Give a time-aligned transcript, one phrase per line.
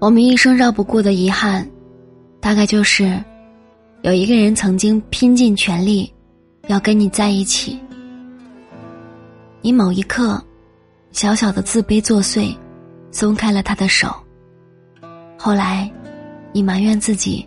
[0.00, 1.68] 我们一生绕不过的遗憾，
[2.40, 3.22] 大概就是
[4.00, 6.10] 有一个人曾经拼尽全力
[6.68, 7.78] 要跟你在一起，
[9.60, 10.42] 你某一刻
[11.12, 12.56] 小小的自卑作祟，
[13.10, 14.10] 松开了他的手。
[15.36, 15.92] 后来，
[16.50, 17.46] 你埋怨自己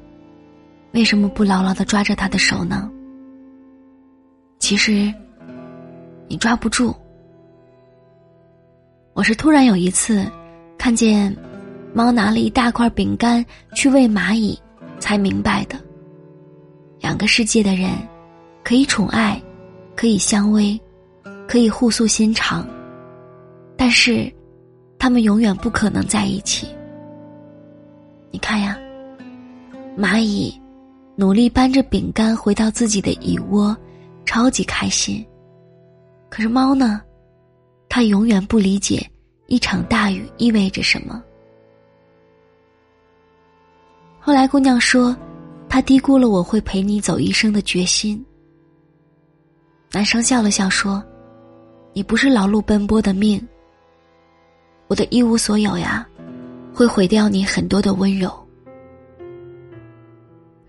[0.92, 2.88] 为什么不牢牢的抓着他的手呢？
[4.60, 5.12] 其实，
[6.28, 6.96] 你抓不住。
[9.14, 10.24] 我是突然有一次
[10.78, 11.36] 看见。
[11.94, 14.60] 猫拿了一大块饼干去喂蚂蚁，
[15.00, 15.80] 才明白的。
[17.00, 17.92] 两个世界的人，
[18.64, 19.40] 可以宠爱，
[19.96, 20.80] 可以相偎，
[21.48, 22.68] 可以互诉心肠，
[23.78, 24.32] 但是，
[24.98, 26.68] 他们永远不可能在一起。
[28.32, 28.76] 你看呀，
[29.96, 30.60] 蚂蚁
[31.16, 33.76] 努力搬着饼干回到自己的蚁窝，
[34.26, 35.24] 超级开心。
[36.28, 37.02] 可是猫呢，
[37.88, 39.08] 它永远不理解
[39.46, 41.22] 一场大雨意味着什么。
[44.26, 45.14] 后来，姑娘说，
[45.68, 48.26] 她低估了我会陪你走一生的决心。
[49.92, 51.04] 男生笑了笑说
[51.92, 53.46] ：“你不是劳碌奔波的命，
[54.88, 56.08] 我的一无所有呀，
[56.74, 58.34] 会毁掉你很多的温柔。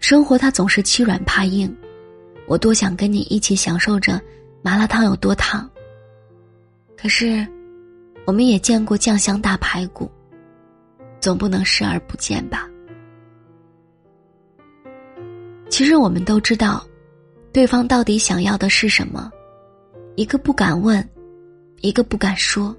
[0.00, 1.72] 生活它总是欺软怕硬，
[2.48, 4.20] 我多想跟你一起享受着
[4.62, 5.70] 麻辣烫有多烫。
[6.96, 7.46] 可是，
[8.26, 10.10] 我们也见过酱香大排骨，
[11.20, 12.68] 总不能视而不见吧。”
[15.74, 16.86] 其实我们都知道，
[17.52, 19.28] 对方到底想要的是什么，
[20.14, 21.04] 一个不敢问，
[21.80, 22.72] 一个不敢说。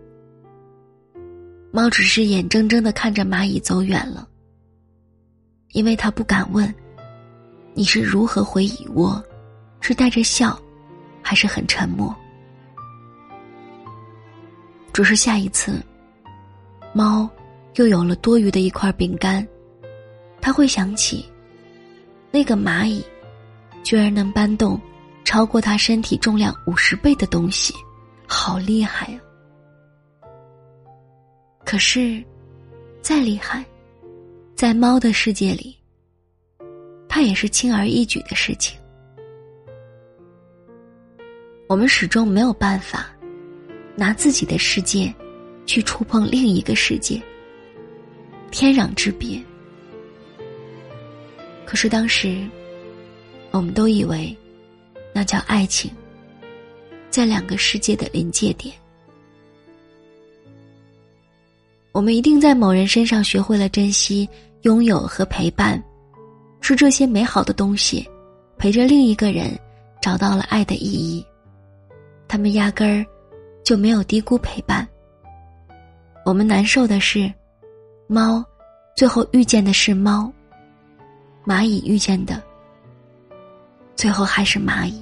[1.73, 4.25] 猫只是眼睁睁的看着蚂蚁走远了，
[5.73, 6.73] 因为它不敢问，
[7.73, 9.21] 你是如何回蚁窝，
[9.81, 10.57] 是带着笑，
[11.21, 12.15] 还是很沉默？
[14.93, 15.83] 只是下一次，
[16.93, 17.29] 猫
[17.73, 19.45] 又有了多余的一块饼干，
[20.39, 21.25] 它会想起。
[22.35, 23.01] 那个蚂蚁，
[23.81, 24.77] 居然能搬动
[25.23, 27.73] 超过它身体重量五十倍的东西，
[28.27, 29.17] 好厉害啊！
[31.63, 32.21] 可是，
[33.01, 33.63] 再厉害，
[34.53, 35.77] 在猫的世界里，
[37.07, 38.77] 它也是轻而易举的事情。
[41.69, 43.07] 我们始终没有办法
[43.95, 45.15] 拿自己的世界
[45.65, 47.17] 去触碰另一个世界，
[48.51, 49.41] 天壤之别。
[51.65, 52.47] 可是当时，
[53.51, 54.35] 我们都以为，
[55.13, 55.91] 那叫爱情，
[57.09, 58.73] 在两个世界的临界点。
[61.91, 64.29] 我们一定在某人身上学会了珍惜、
[64.61, 65.81] 拥有和陪伴，
[66.61, 68.07] 是这些美好的东西，
[68.57, 69.57] 陪着另一个人
[70.01, 71.25] 找到了爱的意义。
[72.27, 73.05] 他们压根儿
[73.63, 74.87] 就没有低估陪伴。
[76.25, 77.31] 我们难受的是，
[78.07, 78.43] 猫
[78.95, 80.31] 最后遇见的是猫。
[81.45, 82.41] 蚂蚁遇见的，
[83.95, 84.99] 最后还是蚂蚁。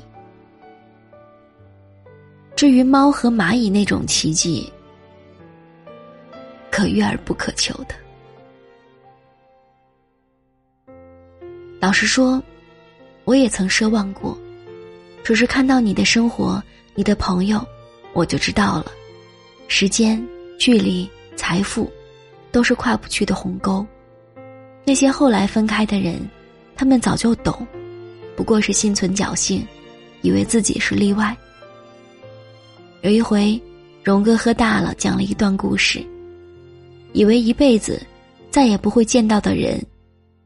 [2.55, 4.71] 至于猫和蚂蚁那种奇迹，
[6.69, 7.95] 可遇而不可求的。
[11.79, 12.41] 老实说，
[13.23, 14.37] 我也曾奢望过，
[15.23, 16.61] 只是看到你的生活、
[16.93, 17.65] 你的朋友，
[18.13, 18.91] 我就知道了，
[19.67, 20.21] 时间、
[20.59, 21.91] 距离、财富，
[22.51, 23.85] 都是跨不去的鸿沟。
[24.85, 26.19] 那些后来分开的人，
[26.75, 27.65] 他们早就懂，
[28.35, 29.65] 不过是心存侥幸，
[30.21, 31.35] 以为自己是例外。
[33.01, 33.59] 有一回，
[34.03, 36.05] 荣哥喝大了，讲了一段故事，
[37.13, 38.01] 以为一辈子
[38.49, 39.81] 再也不会见到的人，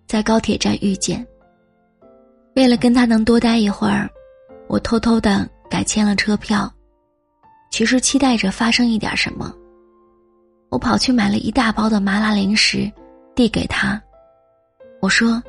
[0.08, 1.26] 在高铁站遇见。
[2.56, 4.10] 为了跟他能多待一会儿，
[4.68, 6.72] 我偷偷的改签了车票，
[7.72, 9.54] 其实期待着发生一点什么。
[10.70, 12.92] 我跑去买了一大包的麻辣零食，
[13.36, 14.02] 递给他。
[15.08, 15.42] 我说：“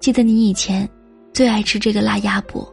[0.00, 0.86] 记得你以前
[1.32, 2.70] 最爱吃这个辣鸭脖，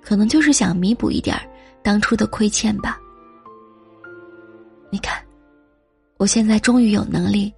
[0.00, 1.36] 可能就是想弥补一点
[1.82, 2.98] 当初的亏欠吧。
[4.90, 5.22] 你看，
[6.16, 7.52] 我现在终于有能力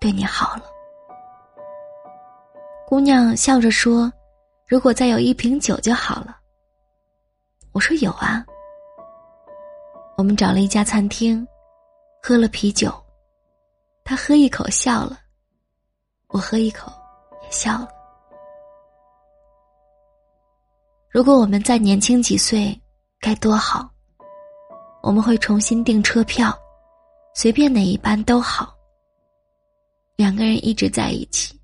[0.00, 0.64] 对你好了。”
[2.84, 4.12] 姑娘笑着说
[4.66, 6.36] ：“如果再有一瓶酒就好了。”
[7.70, 8.44] 我说：“有啊。”
[10.18, 11.46] 我们找了一家餐厅，
[12.20, 12.92] 喝了啤酒，
[14.02, 15.20] 他喝一口笑了，
[16.36, 16.92] 我喝一口
[17.42, 17.88] 也笑了。
[21.08, 22.78] 如果我们再年轻几岁，
[23.18, 23.90] 该多好！
[25.02, 26.54] 我们会重新订车票，
[27.34, 28.76] 随便哪一班都好。
[30.16, 31.58] 两个人一直在一起。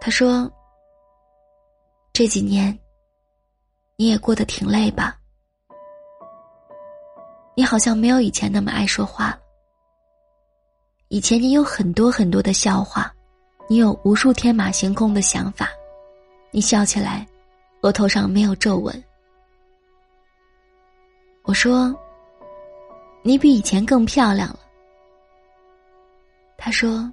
[0.00, 0.48] 他说
[2.14, 2.78] ：“这几年，
[3.96, 5.18] 你也过得挺累吧？
[7.56, 9.36] 你好像没有以前那么爱说话。
[11.08, 13.12] 以前你有很多很多的笑话，
[13.68, 15.68] 你有无数天马行空的想法，
[16.50, 17.26] 你笑起来，
[17.82, 19.04] 额头上没有皱纹。”
[21.44, 21.94] 我说
[23.22, 24.60] ：“你比以前更漂亮了。”
[26.56, 27.12] 他说：“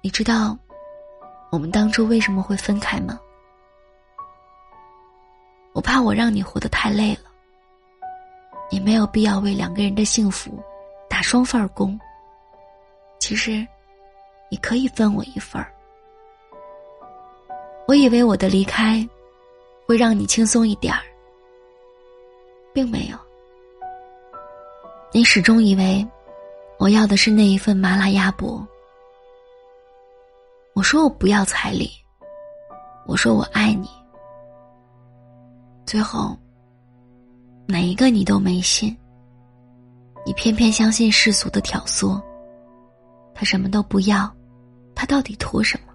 [0.00, 0.56] 你知道
[1.50, 3.18] 我们当初为什么会分开吗？
[5.72, 7.30] 我怕我让你活得太累了。
[8.70, 10.62] 你没有必要为两个人的幸福
[11.10, 11.98] 打双份工。
[13.26, 13.66] 其实，
[14.48, 15.74] 你可以分我一份儿。
[17.88, 19.04] 我以为我的离开
[19.84, 21.02] 会让你轻松一点儿。”
[22.72, 23.18] 并没有，
[25.12, 26.06] 你始终以为
[26.78, 28.64] 我要的是那一份麻辣鸭脖。
[30.74, 31.90] 我说我不要彩礼，
[33.08, 33.88] 我说我爱你。
[35.84, 36.38] 最后，
[37.66, 38.96] 哪一个你都没信，
[40.24, 42.22] 你偏偏相信世俗的挑唆。
[43.36, 44.34] 他什么都不要，
[44.94, 45.92] 他到底图什么？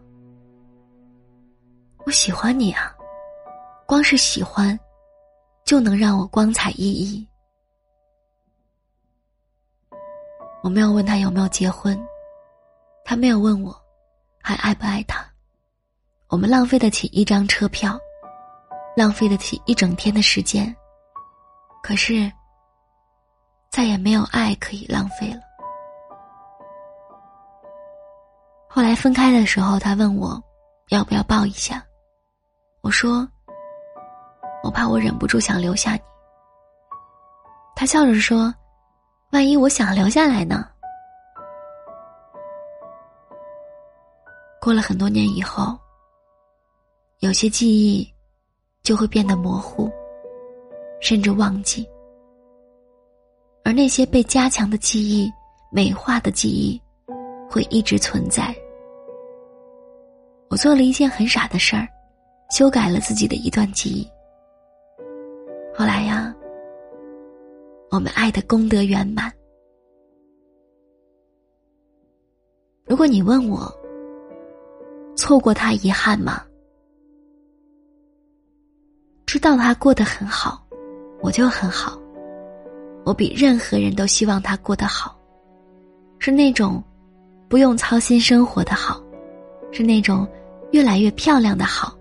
[2.06, 2.96] 我喜欢你啊，
[3.88, 4.80] 光是喜欢。
[5.64, 7.26] 就能让我光彩熠熠。
[10.64, 11.98] 我没有问他有没有结婚，
[13.06, 13.74] 他没有问我
[14.42, 15.24] 还爱不爱他。
[16.28, 17.98] 我们浪费得起一张车票，
[18.98, 20.76] 浪费得起一整天的时间，
[21.82, 22.30] 可是
[23.70, 25.42] 再也没有爱可以浪费了。
[28.74, 30.42] 后来分开的时候，他问我
[30.88, 31.86] 要不要抱一下，
[32.82, 33.28] 我说。
[34.64, 36.02] 我怕我忍不住想留下你。
[37.76, 38.54] 他笑着说
[39.34, 40.70] ：“万一我想留下来呢？”
[44.62, 45.76] 过了很多年以后，
[47.22, 48.08] 有些记忆
[48.84, 49.92] 就会变得模糊，
[51.02, 51.84] 甚至忘记；
[53.66, 55.28] 而那些被加强的记忆、
[55.72, 56.80] 美化的记忆，
[57.51, 58.56] 会一直存在。
[60.50, 61.86] 我做了一件很傻的事儿，
[62.50, 64.07] 修改了自己的一段记忆。
[65.75, 66.33] 后来呀，
[67.89, 69.30] 我们爱的功德圆满。
[72.86, 73.69] 如果你问我，
[75.18, 76.45] 错过他遗憾吗？
[79.25, 80.65] 知道他过得很好，
[81.21, 81.98] 我就很好。
[83.06, 85.18] 我比任何人都希望他过得好，
[86.19, 86.83] 是那种
[87.51, 89.03] 不用操心生活的好，
[89.74, 90.25] 是那种
[90.71, 91.94] 越来越漂亮的好，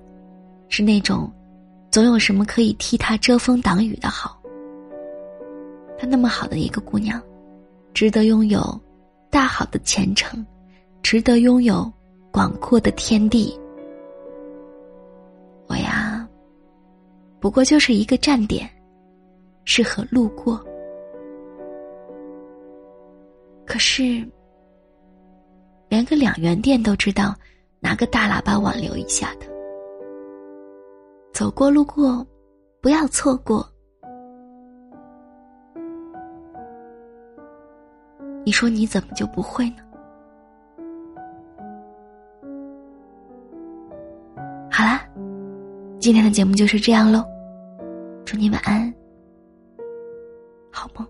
[0.69, 1.29] 是那种。
[1.91, 4.41] 总有什么可以替他遮风挡雨的好。
[5.99, 7.21] 她那么好的一个姑娘，
[7.93, 8.81] 值得拥有
[9.29, 10.47] 大好的前程，
[11.03, 11.93] 值得拥有
[12.31, 13.59] 广阔的天地。
[15.67, 16.25] 我呀，
[17.41, 18.71] 不过就是一个站点，
[19.65, 20.65] 适合路过。
[23.67, 24.25] 可是，
[25.91, 27.35] 连个两元店都知道
[27.81, 29.47] 拿个大喇叭挽留一下的。
[31.33, 32.25] 走过路过，
[32.81, 33.69] 不要错过。
[38.45, 39.83] 你说你怎么就不会呢？
[44.71, 45.05] 好啦，
[45.99, 47.25] 今天的节目就是这样喽。
[48.25, 48.95] 祝你晚安，
[50.71, 51.05] 好梦。